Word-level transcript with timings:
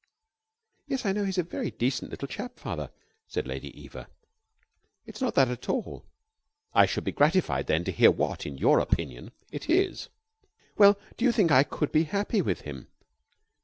"Yes, 0.87 1.05
I 1.05 1.11
know 1.11 1.25
he's 1.25 1.37
a 1.37 1.43
very 1.43 1.69
decent 1.69 2.09
little 2.09 2.27
chap, 2.27 2.57
Father," 2.57 2.89
said 3.27 3.45
Lady 3.45 3.67
Eva. 3.79 4.09
"It's 5.05 5.21
not 5.21 5.35
that 5.35 5.49
at 5.49 5.69
all." 5.69 6.05
"I 6.73 6.87
should 6.87 7.03
be 7.03 7.11
gratified, 7.11 7.67
then, 7.67 7.83
to 7.83 7.91
hear 7.91 8.09
what, 8.09 8.47
in 8.47 8.57
your 8.57 8.79
opinion, 8.79 9.29
it 9.51 9.69
is." 9.69 10.09
"Well, 10.75 10.97
do 11.17 11.25
you 11.25 11.31
think 11.31 11.51
I 11.51 11.61
could 11.61 11.91
be 11.91 12.05
happy 12.05 12.41
with 12.41 12.61
him?" 12.61 12.87